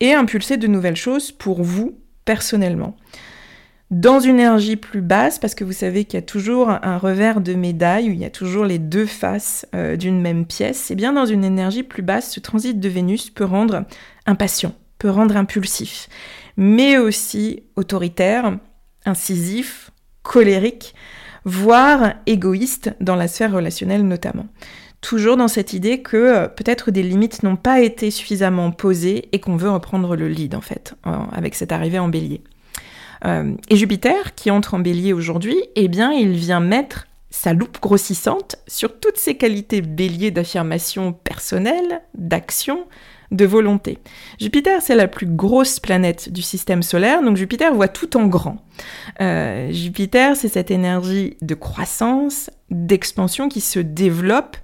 et 0.00 0.12
impulser 0.12 0.56
de 0.56 0.66
nouvelles 0.66 0.96
choses 0.96 1.32
pour 1.32 1.62
vous 1.62 1.98
personnellement 2.24 2.96
dans 3.90 4.18
une 4.18 4.40
énergie 4.40 4.76
plus 4.76 5.00
basse, 5.00 5.38
parce 5.38 5.54
que 5.54 5.62
vous 5.62 5.72
savez 5.72 6.04
qu'il 6.04 6.18
y 6.18 6.22
a 6.22 6.26
toujours 6.26 6.70
un 6.70 6.98
revers 6.98 7.40
de 7.40 7.54
médaille, 7.54 8.10
où 8.10 8.12
il 8.12 8.18
y 8.18 8.24
a 8.24 8.30
toujours 8.30 8.64
les 8.64 8.78
deux 8.78 9.06
faces 9.06 9.66
euh, 9.74 9.96
d'une 9.96 10.20
même 10.20 10.44
pièce, 10.44 10.90
et 10.90 10.94
eh 10.94 10.96
bien 10.96 11.12
dans 11.12 11.26
une 11.26 11.44
énergie 11.44 11.84
plus 11.84 12.02
basse, 12.02 12.32
ce 12.32 12.40
transit 12.40 12.78
de 12.78 12.88
Vénus 12.88 13.30
peut 13.30 13.44
rendre 13.44 13.84
impatient, 14.26 14.74
peut 14.98 15.10
rendre 15.10 15.36
impulsif, 15.36 16.08
mais 16.56 16.98
aussi 16.98 17.62
autoritaire, 17.76 18.58
incisif, 19.04 19.92
colérique, 20.24 20.94
voire 21.44 22.14
égoïste 22.26 22.92
dans 23.00 23.14
la 23.14 23.28
sphère 23.28 23.52
relationnelle 23.52 24.02
notamment. 24.02 24.48
Toujours 25.00 25.36
dans 25.36 25.46
cette 25.46 25.74
idée 25.74 26.02
que 26.02 26.16
euh, 26.16 26.48
peut-être 26.48 26.90
des 26.90 27.04
limites 27.04 27.44
n'ont 27.44 27.54
pas 27.54 27.80
été 27.80 28.10
suffisamment 28.10 28.72
posées 28.72 29.28
et 29.30 29.38
qu'on 29.38 29.54
veut 29.54 29.70
reprendre 29.70 30.16
le 30.16 30.26
lead 30.26 30.56
en 30.56 30.60
fait, 30.60 30.94
avec 31.04 31.54
cette 31.54 31.70
arrivée 31.70 32.00
en 32.00 32.08
bélier. 32.08 32.42
Euh, 33.24 33.54
et 33.68 33.76
Jupiter, 33.76 34.34
qui 34.34 34.50
entre 34.50 34.74
en 34.74 34.78
bélier 34.78 35.12
aujourd'hui, 35.12 35.56
eh 35.74 35.88
bien, 35.88 36.12
il 36.12 36.32
vient 36.32 36.60
mettre 36.60 37.06
sa 37.30 37.52
loupe 37.52 37.80
grossissante 37.80 38.56
sur 38.66 38.98
toutes 38.98 39.18
ses 39.18 39.36
qualités 39.36 39.82
bélier 39.82 40.30
d'affirmation 40.30 41.12
personnelle, 41.12 42.02
d'action, 42.14 42.86
de 43.32 43.44
volonté. 43.44 43.98
Jupiter, 44.40 44.80
c'est 44.80 44.94
la 44.94 45.08
plus 45.08 45.26
grosse 45.26 45.80
planète 45.80 46.32
du 46.32 46.42
système 46.42 46.82
solaire, 46.82 47.22
donc 47.22 47.36
Jupiter 47.36 47.74
voit 47.74 47.88
tout 47.88 48.16
en 48.16 48.26
grand. 48.26 48.58
Euh, 49.20 49.70
Jupiter, 49.72 50.36
c'est 50.36 50.48
cette 50.48 50.70
énergie 50.70 51.36
de 51.42 51.54
croissance, 51.54 52.50
d'expansion 52.70 53.48
qui 53.48 53.60
se 53.60 53.80
développe 53.80 54.56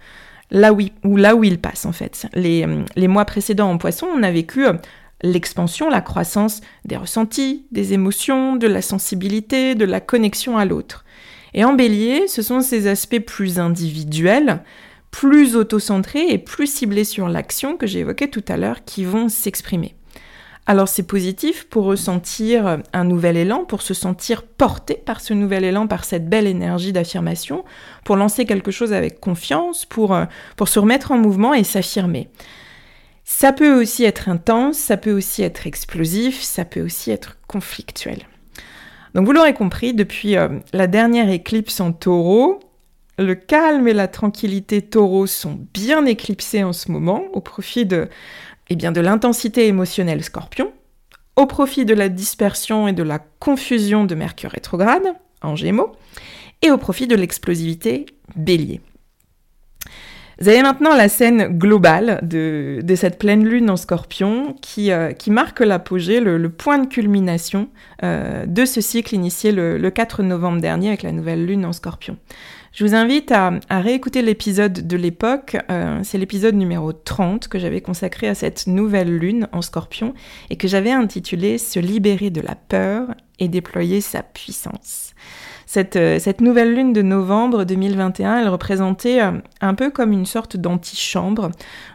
là 0.52 0.72
où, 0.72 0.80
il, 1.44 1.58
passe 1.58 1.86
en 1.86 1.92
fait. 1.92 2.26
Les, 2.34 2.66
les 2.94 3.08
mois 3.08 3.24
précédents 3.24 3.70
en 3.70 3.78
poisson, 3.78 4.06
on 4.14 4.22
a 4.22 4.30
vécu 4.30 4.66
l'expansion, 5.22 5.88
la 5.88 6.00
croissance 6.00 6.60
des 6.84 6.96
ressentis, 6.96 7.66
des 7.70 7.92
émotions, 7.92 8.56
de 8.56 8.66
la 8.66 8.82
sensibilité, 8.82 9.74
de 9.74 9.84
la 9.84 10.00
connexion 10.00 10.56
à 10.58 10.64
l'autre. 10.64 11.04
Et 11.54 11.64
en 11.64 11.74
bélier, 11.74 12.28
ce 12.28 12.42
sont 12.42 12.60
ces 12.60 12.86
aspects 12.86 13.20
plus 13.20 13.58
individuels, 13.58 14.62
plus 15.10 15.56
autocentrés 15.56 16.28
et 16.30 16.38
plus 16.38 16.66
ciblés 16.66 17.04
sur 17.04 17.28
l'action 17.28 17.76
que 17.76 17.86
évoqué 17.96 18.28
tout 18.30 18.44
à 18.48 18.56
l'heure 18.56 18.84
qui 18.84 19.04
vont 19.04 19.28
s'exprimer. 19.28 19.94
Alors 20.64 20.88
c'est 20.88 21.02
positif 21.02 21.64
pour 21.68 21.84
ressentir 21.84 22.78
un 22.92 23.04
nouvel 23.04 23.36
élan, 23.36 23.64
pour 23.64 23.82
se 23.82 23.94
sentir 23.94 24.44
porté 24.44 24.94
par 24.94 25.20
ce 25.20 25.34
nouvel 25.34 25.64
élan, 25.64 25.88
par 25.88 26.04
cette 26.04 26.28
belle 26.28 26.46
énergie 26.46 26.92
d'affirmation, 26.92 27.64
pour 28.04 28.14
lancer 28.14 28.44
quelque 28.44 28.70
chose 28.70 28.92
avec 28.92 29.18
confiance, 29.18 29.84
pour, 29.84 30.14
euh, 30.14 30.24
pour 30.56 30.68
se 30.68 30.78
remettre 30.78 31.10
en 31.10 31.18
mouvement 31.18 31.52
et 31.52 31.64
s'affirmer. 31.64 32.28
Ça 33.34 33.52
peut 33.52 33.80
aussi 33.80 34.04
être 34.04 34.28
intense, 34.28 34.76
ça 34.76 34.96
peut 34.96 35.10
aussi 35.10 35.42
être 35.42 35.66
explosif, 35.66 36.42
ça 36.42 36.64
peut 36.64 36.82
aussi 36.82 37.10
être 37.10 37.38
conflictuel. 37.48 38.18
Donc 39.14 39.26
vous 39.26 39.32
l'aurez 39.32 39.54
compris, 39.54 39.94
depuis 39.94 40.36
euh, 40.36 40.60
la 40.72 40.86
dernière 40.86 41.28
éclipse 41.28 41.80
en 41.80 41.92
taureau, 41.92 42.60
le 43.18 43.34
calme 43.34 43.88
et 43.88 43.94
la 43.94 44.06
tranquillité 44.06 44.82
taureau 44.82 45.26
sont 45.26 45.58
bien 45.72 46.04
éclipsés 46.04 46.62
en 46.62 46.72
ce 46.74 46.92
moment 46.92 47.24
au 47.32 47.40
profit 47.40 47.84
de, 47.84 48.08
eh 48.68 48.76
bien, 48.76 48.92
de 48.92 49.00
l'intensité 49.00 49.66
émotionnelle 49.66 50.22
scorpion, 50.22 50.70
au 51.34 51.46
profit 51.46 51.84
de 51.84 51.94
la 51.94 52.10
dispersion 52.10 52.86
et 52.86 52.92
de 52.92 53.02
la 53.02 53.18
confusion 53.18 54.04
de 54.04 54.14
Mercure 54.14 54.50
rétrograde 54.50 55.14
en 55.40 55.56
gémeaux, 55.56 55.90
et 56.60 56.70
au 56.70 56.76
profit 56.76 57.08
de 57.08 57.16
l'explosivité 57.16 58.06
bélier. 58.36 58.82
Vous 60.42 60.48
avez 60.48 60.62
maintenant 60.62 60.96
la 60.96 61.08
scène 61.08 61.56
globale 61.56 62.18
de, 62.24 62.82
cette 62.96 63.16
pleine 63.16 63.46
lune 63.46 63.70
en 63.70 63.76
scorpion 63.76 64.56
qui, 64.60 64.90
euh, 64.90 65.12
marque 65.28 65.60
l'apogée, 65.60 66.18
le, 66.18 66.48
point 66.48 66.78
de 66.78 66.88
culmination 66.88 67.68
euh, 68.02 68.44
de 68.44 68.64
ce 68.64 68.80
cycle 68.80 69.14
initié 69.14 69.52
le, 69.52 69.88
4 69.88 70.24
novembre 70.24 70.60
dernier 70.60 70.88
avec 70.88 71.04
la 71.04 71.12
nouvelle 71.12 71.46
lune 71.46 71.64
en 71.64 71.72
scorpion. 71.72 72.16
Je 72.72 72.84
vous 72.84 72.96
invite 72.96 73.30
à, 73.30 73.52
réécouter 73.70 74.20
l'épisode 74.20 74.84
de 74.84 74.96
l'époque, 74.96 75.58
euh, 75.70 76.00
c'est 76.02 76.18
l'épisode 76.18 76.56
numéro 76.56 76.92
30 76.92 77.46
que 77.46 77.60
j'avais 77.60 77.80
consacré 77.80 78.26
à 78.26 78.34
cette 78.34 78.66
nouvelle 78.66 79.16
lune 79.16 79.46
en 79.52 79.62
scorpion 79.62 80.12
et 80.50 80.56
que 80.56 80.66
j'avais 80.66 80.90
intitulé 80.90 81.56
Se 81.56 81.78
libérer 81.78 82.30
de 82.30 82.40
la 82.40 82.56
peur 82.56 83.14
et 83.38 83.46
déployer 83.46 84.00
sa 84.00 84.24
puissance. 84.24 85.14
Euh, 85.76 86.18
cette, 86.18 86.40
nouvelle 86.40 86.74
lune 86.74 86.92
de 86.92 87.02
novembre 87.02 87.64
2021, 87.64 88.40
elle 88.40 88.48
représentait 88.48 89.22
euh, 89.22 89.32
un 89.60 89.74
peu 89.74 89.90
comme 89.90 90.12
une 90.12 90.26
sorte 90.26 90.56
d'antichambre 90.56 91.50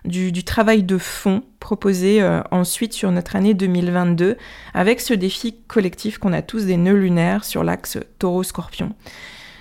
du, 0.06 0.44
travail 0.44 0.84
de 0.84 0.98
fond 0.98 1.44
proposé 1.60 2.22
euh, 2.22 2.42
ensuite 2.52 2.94
sur 2.94 3.12
notre 3.12 3.36
année 3.36 3.54
2022 3.54 4.38
avec 4.74 5.02
ce 5.02 5.14
défi 5.14 5.58
collectif 5.68 6.18
qu'on 6.18 6.34
a 6.34 6.42
tous 6.42 6.66
des 6.66 6.78
nœuds 6.78 6.98
lunaires 6.98 7.46
sur 7.46 7.64
l'axe 7.64 8.00
taureau-scorpion. 8.20 8.94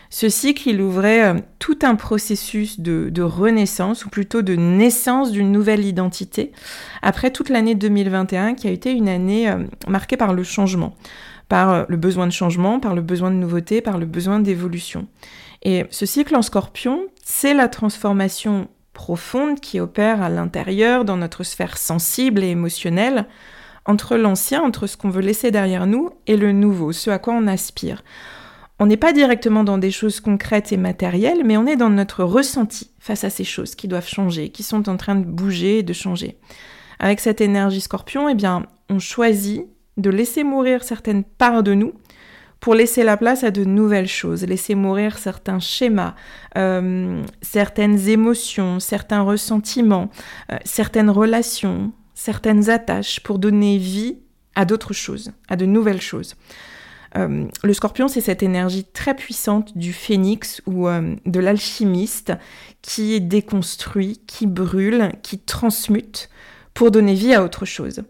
Ce 0.09 0.29
cycle, 0.29 0.69
il 0.69 0.81
ouvrait 0.81 1.35
tout 1.59 1.81
un 1.83 1.97
processus 1.97 2.81
de, 2.81 3.23
renaissance, 3.23 4.07
ou 4.07 4.09
plutôt 4.09 4.41
de 4.41 4.55
naissance 4.55 5.33
d'une 5.33 5.51
nouvelle 5.51 5.85
identité, 5.85 6.53
après 7.03 7.33
toute 7.33 7.49
l'année 7.49 7.75
2021 7.75 8.55
qui 8.55 8.69
a 8.69 8.71
été 8.71 8.93
une 8.93 9.09
année 9.09 9.53
marquée 9.89 10.17
par 10.17 10.33
le 10.33 10.45
changement 10.45 10.95
par 11.49 11.71
euh, 11.71 11.85
le 11.89 11.97
besoin 11.97 12.27
de 12.27 12.33
changement, 12.33 12.81
par 12.81 12.95
le 12.95 13.03
besoin 13.03 13.31
de 13.31 13.37
nouveauté, 13.37 13.81
par 13.81 13.99
le 13.99 14.07
besoin 14.07 14.41
d'évolution. 14.41 15.07
Et 15.63 15.85
ce 15.91 16.07
cycle 16.07 16.37
en 16.37 16.43
scorpion, 16.43 17.07
c'est 17.25 17.55
la 17.55 17.69
transformation 17.69 18.69
profonde 18.93 19.61
qui 19.61 19.81
opère 19.81 20.23
à 20.23 20.29
l'intérieur, 20.29 21.05
dans 21.05 21.17
notre 21.17 21.45
sphère 21.45 21.77
sensible 21.77 22.43
et 22.43 22.49
émotionnelle, 22.49 23.27
entre 23.85 24.17
l'ancien, 24.17 24.63
entre 24.63 24.87
ce 24.87 24.97
qu'on 24.97 25.11
veut 25.11 25.23
laisser 25.23 25.51
derrière 25.51 25.87
nous, 25.87 26.11
et 26.27 26.37
le 26.37 26.53
nouveau, 26.53 26.93
ce 26.93 27.11
à 27.11 27.19
quoi 27.19 27.35
on 27.35 27.47
aspire. 27.47 28.03
On 28.79 28.87
n'est 28.87 28.97
pas 28.97 29.13
directement 29.13 29.65
dans 29.65 29.79
des 29.79 29.91
choses 29.91 30.21
concrètes 30.21 30.73
et 30.73 30.77
matérielles, 30.77 31.43
mais 31.45 31.57
on 31.57 31.67
est 31.67 31.77
dans 31.77 31.89
notre 31.89 32.25
ressenti 32.25 32.91
face 32.99 33.25
à 33.25 33.31
ces 33.31 33.45
choses 33.45 33.75
qui 33.75 33.89
doivent 33.89 34.09
changer, 34.09 34.51
qui 34.51 34.63
sont 34.63 34.89
en 34.89 34.97
train 34.97 35.15
de 35.15 35.25
bouger 35.25 35.79
et 35.79 35.83
de 35.83 35.93
changer. 35.93 36.37
Avec 36.99 37.21
cette 37.21 37.41
énergie 37.41 37.81
scorpion, 37.81 38.29
eh 38.29 38.35
bien, 38.35 38.67
on 38.91 38.99
choisit 38.99 39.67
de 39.97 40.11
laisser 40.11 40.45
mourir 40.45 40.83
certaines 40.83 41.25
parts 41.25 41.63
de 41.63 41.75
nous 41.75 41.93
pour 42.61 42.75
laisser 42.75 43.05
la 43.05 43.17
place 43.17 43.45
à 43.45 43.51
de 43.51 43.65
nouvelles 43.65 44.09
choses, 44.09 44.45
laisser 44.45 44.75
mourir 44.75 45.19
certains 45.19 45.61
schémas, 45.61 46.15
euh, 46.57 47.23
certaines 47.43 48.09
émotions, 48.09 48.81
certains 48.81 49.23
ressentiments, 49.23 50.11
euh, 50.51 50.57
certaines 50.65 51.11
relations, 51.11 51.93
certaines 52.15 52.71
attaches 52.71 53.21
pour 53.21 53.39
donner 53.39 53.79
vie 53.79 54.19
à 54.55 54.65
d'autres 54.65 54.95
choses, 54.95 55.33
à 55.49 55.57
de 55.57 55.67
nouvelles 55.67 56.01
choses. 56.01 56.35
Euh, 57.17 57.47
le 57.63 57.73
scorpion, 57.73 58.09
c'est 58.09 58.21
cette 58.21 58.43
énergie 58.43 58.85
très 58.85 59.15
puissante 59.15 59.77
du 59.77 59.93
phénix 59.93 60.61
ou 60.67 60.89
de 60.89 61.41
l'alchimiste 61.41 62.33
qui 62.83 63.21
déconstruit, 63.21 64.21
qui 64.27 64.47
brûle, 64.47 65.13
qui 65.23 65.39
transmute 65.39 66.31
pour 66.75 66.91
donner 66.91 67.15
vie 67.15 67.33
à 67.33 67.43
autre 67.43 67.65
chose. 67.65 68.03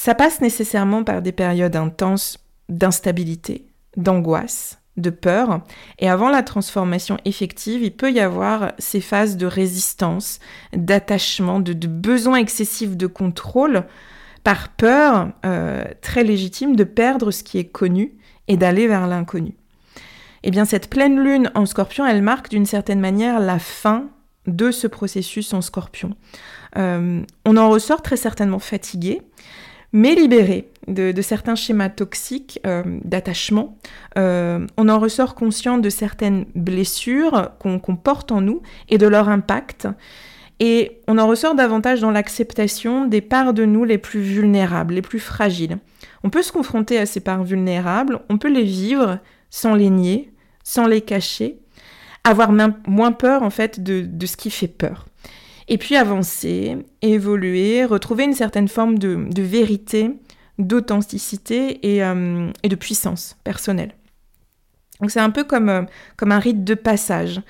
Ça 0.00 0.14
passe 0.14 0.40
nécessairement 0.40 1.02
par 1.02 1.22
des 1.22 1.32
périodes 1.32 1.74
intenses 1.74 2.38
d'instabilité, 2.68 3.66
d'angoisse, 3.96 4.78
de 4.96 5.10
peur, 5.10 5.62
et 5.98 6.08
avant 6.08 6.28
la 6.28 6.44
transformation 6.44 7.16
effective, 7.24 7.82
il 7.82 7.90
peut 7.90 8.12
y 8.12 8.20
avoir 8.20 8.74
ces 8.78 9.00
phases 9.00 9.36
de 9.36 9.44
résistance, 9.46 10.38
d'attachement, 10.72 11.58
de, 11.58 11.72
besoin 11.88 12.38
excessif 12.38 12.96
de 12.96 13.08
contrôle, 13.08 13.86
par 14.44 14.68
peur 14.68 15.32
euh, 15.44 15.82
très 16.00 16.22
légitime 16.22 16.76
de 16.76 16.84
perdre 16.84 17.32
ce 17.32 17.42
qui 17.42 17.58
est 17.58 17.68
connu 17.68 18.12
et 18.46 18.56
d'aller 18.56 18.86
vers 18.86 19.08
l'inconnu. 19.08 19.56
Eh 20.44 20.52
bien, 20.52 20.64
cette 20.64 20.90
pleine 20.90 21.20
lune 21.20 21.50
en 21.56 21.66
scorpion, 21.66 22.06
elle 22.06 22.22
marque 22.22 22.50
d'une 22.50 22.66
certaine 22.66 23.00
manière 23.00 23.40
la 23.40 23.58
fin 23.58 24.10
de 24.46 24.70
ce 24.70 24.86
processus 24.86 25.52
en 25.52 25.60
scorpion. 25.60 26.14
Euh, 26.76 27.20
on 27.44 27.56
en 27.56 27.68
ressort 27.68 28.00
très 28.00 28.16
certainement 28.16 28.60
fatigué, 28.60 29.22
mais 29.92 30.14
libéré 30.14 30.70
de, 30.86 31.20
certains 31.22 31.54
schémas 31.54 31.88
toxiques 31.88 32.60
euh, 32.66 32.82
d'attachement. 33.04 33.78
Euh, 34.16 34.66
on 34.76 34.88
en 34.88 34.98
ressort 34.98 35.34
conscient 35.34 35.78
de 35.78 35.90
certaines 35.90 36.46
blessures 36.54 37.50
qu'on 37.58 37.78
porte 37.96 38.32
en 38.32 38.40
nous 38.40 38.62
et 38.88 38.98
de 38.98 39.06
leur 39.06 39.28
impact. 39.28 39.88
Et 40.60 41.00
on 41.06 41.18
en 41.18 41.26
ressort 41.26 41.54
davantage 41.54 42.00
dans 42.00 42.10
l'acceptation 42.10 43.06
des 43.06 43.20
parts 43.20 43.54
de 43.54 43.64
nous 43.64 43.84
les 43.84 43.98
plus 43.98 44.20
vulnérables, 44.20 44.94
les 44.94 45.02
plus 45.02 45.20
fragiles. 45.20 45.78
On 46.24 46.30
peut 46.30 46.42
se 46.42 46.52
confronter 46.52 46.98
à 46.98 47.06
ces 47.06 47.20
parts 47.20 47.44
vulnérables, 47.44 48.20
on 48.28 48.38
peut 48.38 48.52
les 48.52 48.64
vivre 48.64 49.18
sans 49.50 49.74
les 49.74 49.88
nier, 49.88 50.32
sans 50.64 50.86
les 50.86 51.00
cacher, 51.00 51.58
avoir 52.24 52.50
moins 52.52 53.12
peur 53.12 53.42
en 53.42 53.50
fait 53.50 53.80
de 53.80 54.26
ce 54.26 54.36
qui 54.36 54.50
fait 54.50 54.68
peur 54.68 55.06
et 55.68 55.78
puis 55.78 55.96
avancer, 55.96 56.78
évoluer, 57.02 57.84
retrouver 57.84 58.24
une 58.24 58.34
certaine 58.34 58.68
forme 58.68 58.98
de, 58.98 59.42
vérité, 59.42 60.10
d'authenticité 60.58 61.80
euh, 61.84 62.50
et, 62.62 62.68
de 62.68 62.76
puissance 62.76 63.36
personnelle. 63.44 63.94
Donc 65.00 65.10
c'est 65.10 65.20
un 65.20 65.30
peu 65.30 65.44
comme, 65.44 65.68
euh, 65.68 65.82
comme 66.16 66.32
un 66.32 66.38
rite 66.38 66.64
de 66.64 66.74
passage. 66.74 67.40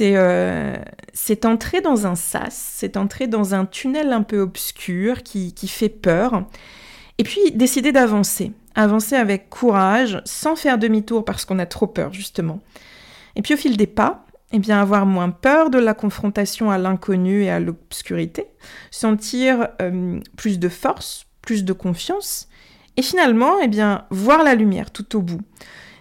Euh, 0.00 0.76
c'est 1.14 1.46
entrer 1.46 1.80
dans 1.80 2.06
un 2.06 2.16
sas, 2.16 2.54
c'est 2.54 2.96
entrer 2.96 3.26
dans 3.26 3.54
un 3.54 3.64
tunnel 3.64 4.12
un 4.12 4.22
peu 4.22 4.40
obscur 4.40 5.22
qui, 5.22 5.54
qui 5.54 5.68
fait 5.68 5.88
peur, 5.88 6.44
et 7.18 7.22
puis 7.22 7.52
décider 7.52 7.92
d'avancer. 7.92 8.52
Avancer 8.74 9.16
avec 9.16 9.48
courage, 9.48 10.20
sans 10.24 10.56
faire 10.56 10.78
demi-tour 10.78 11.24
parce 11.24 11.44
qu'on 11.44 11.58
a 11.58 11.66
trop 11.66 11.86
peur, 11.86 12.12
justement. 12.12 12.60
Et 13.36 13.42
puis 13.42 13.54
au 13.54 13.56
fil 13.56 13.76
des 13.76 13.86
pas, 13.86 14.26
eh 14.52 14.58
bien, 14.58 14.80
avoir 14.80 15.06
moins 15.06 15.30
peur 15.30 15.70
de 15.70 15.78
la 15.78 15.94
confrontation 15.94 16.70
à 16.70 16.78
l'inconnu 16.78 17.44
et 17.44 17.50
à 17.50 17.60
l'obscurité, 17.60 18.46
sentir 18.90 19.68
euh, 19.80 20.20
plus 20.36 20.58
de 20.58 20.68
force, 20.68 21.26
plus 21.42 21.64
de 21.64 21.72
confiance, 21.72 22.48
et 22.96 23.02
finalement, 23.02 23.60
eh 23.62 23.68
bien, 23.68 24.04
voir 24.10 24.42
la 24.42 24.54
lumière 24.54 24.90
tout 24.90 25.16
au 25.16 25.22
bout. 25.22 25.40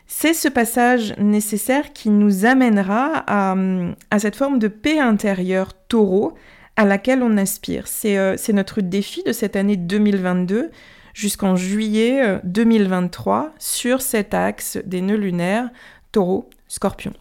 C'est 0.07 0.33
ce 0.33 0.47
passage 0.47 1.13
nécessaire 1.19 1.93
qui 1.93 2.09
nous 2.09 2.45
amènera 2.45 3.23
à, 3.27 4.19
cette 4.19 4.35
forme 4.35 4.57
de 4.57 4.67
paix 4.67 4.99
intérieure 4.99 5.73
taureau 5.87 6.33
à 6.75 6.85
laquelle 6.85 7.21
on 7.21 7.37
aspire. 7.37 7.85
Euh, 8.05 8.33
c'est 8.35 8.53
notre 8.53 8.81
défi 8.81 9.21
de 9.23 9.31
cette 9.31 9.55
année 9.55 9.77
2022 9.77 10.71
jusqu'en 11.13 11.55
juillet 11.55 12.39
2023 12.43 13.43
euh, 13.43 13.49
sur 13.59 14.01
cet 14.01 14.33
axe 14.33 14.79
des 14.83 15.01
nœuds 15.01 15.15
lunaires 15.15 15.69
taureau-scorpion. 16.11 17.13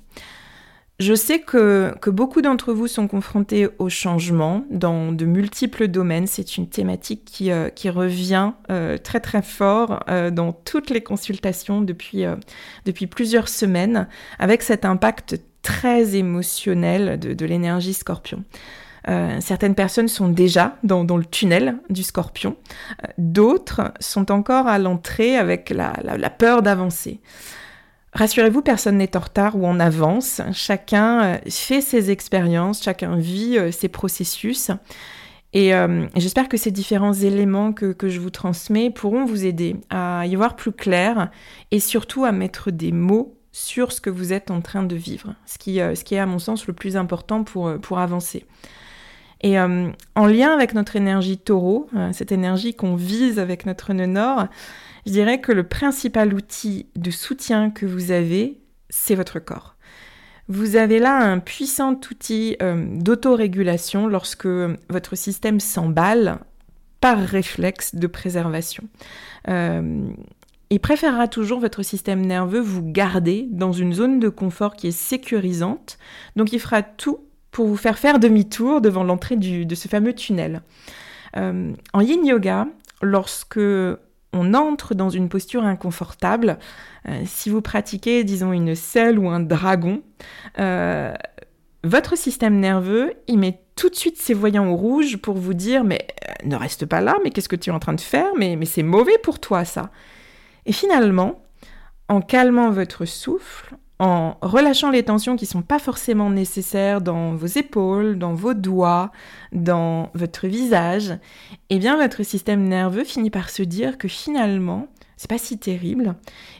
Je 1.00 1.14
sais 1.14 1.38
que, 1.38 1.94
beaucoup 2.06 2.42
d'entre 2.42 2.72
vous 2.72 2.88
sont 2.88 3.06
confrontés 3.06 3.68
au 3.78 3.88
changement 3.88 4.64
dans 4.68 5.12
de 5.12 5.26
multiples 5.26 5.86
domaines. 5.86 6.26
C'est 6.26 6.56
une 6.56 6.68
thématique 6.68 7.24
qui, 7.24 7.52
euh, 7.52 7.68
revient 7.84 8.50
euh, 8.70 8.98
très 8.98 9.20
très 9.20 9.42
fort 9.42 10.02
euh, 10.08 10.32
dans 10.32 10.52
toutes 10.52 10.90
les 10.90 11.00
consultations 11.00 11.82
depuis, 11.82 12.24
depuis 12.84 13.06
plusieurs 13.06 13.48
semaines, 13.48 14.08
avec 14.40 14.62
cet 14.62 14.84
impact 14.84 15.40
très 15.62 16.16
émotionnel 16.16 17.20
de, 17.20 17.46
l'énergie 17.46 17.94
scorpion. 17.94 18.42
certaines 19.38 19.76
personnes 19.76 20.08
sont 20.08 20.28
déjà 20.28 20.78
dans, 20.82 21.04
le 21.04 21.24
tunnel 21.24 21.76
du 21.90 22.02
scorpion, 22.02 22.56
d'autres 23.18 23.92
sont 24.00 24.32
encore 24.32 24.66
à 24.66 24.78
l'entrée 24.78 25.36
avec 25.36 25.70
la 25.70 26.30
peur 26.30 26.62
d'avancer. 26.62 27.20
Rassurez-vous, 28.18 28.62
personne 28.62 28.96
n'est 28.96 29.16
en 29.16 29.20
retard 29.20 29.54
ou 29.54 29.64
en 29.64 29.78
avance. 29.78 30.40
Chacun 30.52 31.22
euh, 31.22 31.38
fait 31.48 31.80
ses 31.80 32.10
expériences, 32.10 32.82
chacun 32.82 33.14
vit 33.14 33.56
euh, 33.56 33.70
ses 33.70 33.86
processus. 33.86 34.72
Et 35.52 35.72
euh, 35.72 36.04
j'espère 36.16 36.48
que 36.48 36.56
ces 36.56 36.72
différents 36.72 37.12
éléments 37.12 37.72
que, 37.72 37.94
je 38.02 38.18
vous 38.18 38.30
transmets 38.30 38.90
pourront 38.90 39.24
vous 39.24 39.46
aider 39.46 39.76
à 39.88 40.24
y 40.26 40.34
voir 40.34 40.56
plus 40.56 40.72
clair 40.72 41.30
et 41.70 41.78
surtout 41.78 42.24
à 42.24 42.32
mettre 42.32 42.72
des 42.72 42.90
mots 42.90 43.38
sur 43.52 43.92
ce 43.92 44.00
que 44.00 44.10
vous 44.10 44.32
êtes 44.32 44.50
en 44.50 44.62
train 44.62 44.82
de 44.82 44.96
vivre, 44.96 45.36
ce 45.46 45.56
qui, 45.56 45.78
est 45.78 46.18
à 46.18 46.26
mon 46.26 46.40
sens 46.40 46.66
le 46.66 46.72
plus 46.72 46.96
important 46.96 47.44
pour, 47.44 47.72
pour 47.80 48.00
avancer. 48.00 48.44
Et 49.40 49.58
en 49.58 50.26
lien 50.26 50.52
avec 50.52 50.74
notre 50.74 50.96
énergie 50.96 51.38
taureau, 51.38 51.88
cette 52.12 52.30
énergie 52.30 52.74
qu'on 52.74 52.94
vise 52.94 53.38
avec 53.38 53.64
notre 53.64 53.94
nœud 53.94 54.06
nord, 54.06 54.48
je 55.08 55.12
dirais 55.14 55.40
que 55.40 55.52
le 55.52 55.66
principal 55.66 56.34
outil 56.34 56.84
de 56.94 57.10
soutien 57.10 57.70
que 57.70 57.86
vous 57.86 58.10
avez, 58.10 58.60
c'est 58.90 59.14
votre 59.14 59.38
corps. 59.38 59.74
Vous 60.48 60.76
avez 60.76 60.98
là 60.98 61.16
un 61.16 61.38
puissant 61.38 61.98
outil 62.10 62.58
euh, 62.60 62.84
d'autorégulation 62.90 64.06
lorsque 64.06 64.46
votre 64.90 65.16
système 65.16 65.60
s'emballe 65.60 66.40
par 67.00 67.18
réflexe 67.18 67.94
de 67.94 68.06
préservation. 68.06 68.84
Euh, 69.48 70.10
il 70.68 70.78
préférera 70.78 71.26
toujours 71.26 71.60
votre 71.60 71.82
système 71.82 72.20
nerveux 72.20 72.60
vous 72.60 72.82
garder 72.82 73.48
dans 73.50 73.72
une 73.72 73.94
zone 73.94 74.20
de 74.20 74.28
confort 74.28 74.76
qui 74.76 74.88
est 74.88 74.92
sécurisante, 74.92 75.96
donc 76.36 76.52
il 76.52 76.60
fera 76.60 76.82
tout 76.82 77.20
pour 77.50 77.66
vous 77.66 77.78
faire 77.78 77.98
faire 77.98 78.18
demi-tour 78.18 78.82
devant 78.82 79.04
l'entrée 79.04 79.36
de 79.36 79.74
ce 79.74 79.88
fameux 79.88 80.12
tunnel. 80.12 80.60
Euh, 81.38 81.72
en 81.94 82.00
yin 82.02 82.26
yoga, 82.26 82.68
lorsque 83.00 83.58
on 84.32 84.54
entre 84.54 84.94
dans 84.94 85.10
une 85.10 85.28
posture 85.28 85.64
inconfortable, 85.64 86.58
euh, 87.08 87.22
si 87.24 87.50
vous 87.50 87.62
pratiquez, 87.62 88.24
disons, 88.24 88.52
une 88.52 88.74
selle 88.74 89.18
ou 89.18 89.28
un 89.28 89.40
dragon, 89.40 90.02
euh, 90.58 91.14
votre 91.84 92.16
système 92.16 92.58
nerveux, 92.58 93.14
il 93.26 93.38
met 93.38 93.60
tout 93.76 93.88
de 93.88 93.94
suite 93.94 94.18
ses 94.18 94.34
voyants 94.34 94.68
au 94.68 94.74
rouge 94.74 95.16
pour 95.18 95.36
vous 95.36 95.54
dire 95.54 95.84
mais 95.84 96.06
ne 96.44 96.56
reste 96.56 96.86
pas 96.86 97.00
là, 97.00 97.16
mais 97.22 97.30
qu'est-ce 97.30 97.48
que 97.48 97.56
tu 97.56 97.70
es 97.70 97.72
en 97.72 97.78
train 97.78 97.94
de 97.94 98.00
faire? 98.00 98.32
Mais, 98.36 98.56
mais 98.56 98.66
c'est 98.66 98.82
mauvais 98.82 99.18
pour 99.22 99.38
toi 99.38 99.64
ça. 99.64 99.90
Et 100.66 100.72
finalement, 100.72 101.42
en 102.08 102.20
calmant 102.20 102.70
votre 102.70 103.04
souffle, 103.04 103.76
en 103.98 104.36
relâchant 104.42 104.90
les 104.90 105.02
tensions 105.02 105.36
qui 105.36 105.44
ne 105.44 105.50
sont 105.50 105.62
pas 105.62 105.78
forcément 105.78 106.30
nécessaires 106.30 107.00
dans 107.00 107.34
vos 107.34 107.46
épaules, 107.46 108.18
dans 108.18 108.34
vos 108.34 108.54
doigts, 108.54 109.10
dans 109.52 110.10
votre 110.14 110.46
visage, 110.46 111.14
eh 111.70 111.78
bien 111.78 111.96
votre 111.96 112.22
système 112.22 112.62
nerveux 112.68 113.04
finit 113.04 113.30
par 113.30 113.50
se 113.50 113.62
dire 113.62 113.98
que 113.98 114.08
finalement, 114.08 114.88
c'est 115.16 115.28
pas 115.28 115.38
si 115.38 115.58
terrible 115.58 116.14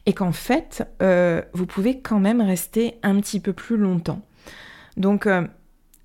et 0.07 0.13
qu'en 0.13 0.33
fait, 0.33 0.87
euh, 1.01 1.43
vous 1.55 1.67
pouvez 1.67 2.01
quand 2.01 2.19
même 2.19 2.41
rester 2.41 2.99
un 3.03 3.21
petit 3.21 3.39
peu 3.39 3.53
plus 3.53 3.77
longtemps. 3.77 4.21
Donc, 4.97 5.27
euh, 5.27 5.47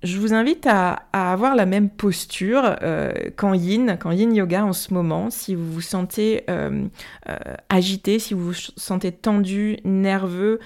je 0.04 0.18
vous 0.18 0.34
invite 0.34 0.66
à, 0.66 1.02
avoir 1.12 1.56
la 1.56 1.64
même 1.64 1.88
posture 1.88 2.76
euh, 2.82 3.12
qu'en 3.36 3.54
yin, 3.54 3.96
qu'en 3.98 4.12
yin 4.12 4.34
yoga 4.34 4.64
en 4.64 4.74
ce 4.74 4.92
moment. 4.92 5.30
Si 5.30 5.54
vous 5.54 5.72
vous 5.72 5.80
sentez 5.80 6.44
euh, 6.50 6.86
euh, 7.28 7.36
agité, 7.70 8.18
si 8.18 8.34
vous 8.34 8.52
vous 8.52 8.60
sentez 8.76 9.12
tendu, 9.12 9.78
nerveux, 9.84 10.60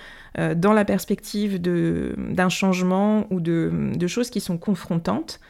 dans 0.55 0.73
la 0.73 0.85
perspective 0.85 1.61
d'un 1.61 2.49
changement 2.49 3.27
ou 3.31 3.41
de, 3.41 3.91
de, 3.97 4.07
choses 4.07 4.31
qui 4.31 4.41
sont 4.41 4.57
confrontantes, 4.57 5.41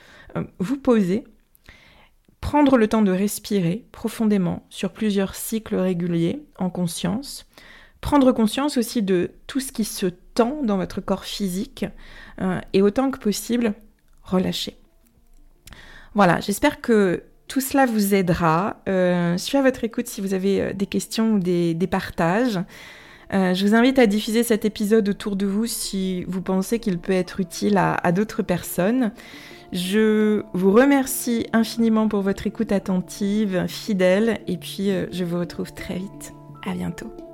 vous 0.61 0.79
posez, 0.79 1.25
prendre 2.41 2.79
le 2.79 2.89
temps 2.89 3.03
de 3.03 3.11
respirer 3.11 3.85
profondément 3.93 4.65
sur 4.71 4.93
plusieurs 4.93 5.35
cycles 5.35 5.77
réguliers 5.77 6.43
en 6.59 6.71
conscience, 6.71 7.47
prendre 8.01 8.33
conscience 8.33 8.79
aussi 8.79 9.03
de 9.03 9.33
tout 9.47 9.61
ce 9.61 9.73
qui 9.73 9.85
se 9.85 10.07
dans 10.45 10.77
votre 10.77 11.01
corps 11.01 11.25
physique 11.25 11.87
et 12.73 12.83
autant 12.83 13.11
que 13.11 13.19
possible 13.19 13.75
relâcher. 14.23 14.77
Voilà, 16.15 16.41
j'espère 16.41 16.81
que 16.81 17.23
tout 17.49 17.61
cela 17.61 17.87
vous 17.87 18.15
aidera. 18.15 18.77
Euh, 18.89 19.33
je 19.33 19.39
suis 19.43 19.57
à 19.57 19.63
votre 19.63 19.83
écoute 19.83 20.07
si 20.07 20.21
vous 20.21 20.35
avez 20.35 20.61
euh, 20.61 20.73
des 20.73 20.87
questions 20.87 21.33
ou 21.35 21.39
des, 21.39 21.75
partages. 21.91 22.61
Euh, 23.33 23.55
je 23.55 23.67
vous 23.67 23.75
invite 23.75 23.99
à 23.99 24.07
diffuser 24.07 24.43
cet 24.43 24.65
épisode 24.65 25.09
autour 25.09 25.37
de 25.37 25.47
vous 25.47 25.67
si 25.67 26.25
vous 26.25 26.43
pensez 26.43 26.79
qu'il 26.79 26.99
peut 26.99 27.13
être 27.13 27.41
utile 27.41 27.77
à, 27.79 27.95
à 27.95 28.13
d'autres 28.13 28.43
personnes. 28.43 29.13
Je 29.73 30.43
vous 30.55 30.73
remercie 30.73 31.47
infiniment 31.53 32.09
pour 32.09 32.23
votre 32.23 32.47
écoute 32.47 32.73
attentive, 32.73 33.67
fidèle, 33.67 34.39
et 34.47 34.57
puis 34.57 34.91
je 35.13 35.25
vous 35.25 35.39
retrouve 35.39 35.75
très 35.75 35.97
vite. 35.97 36.33
À 36.67 36.73
bientôt. 36.73 37.28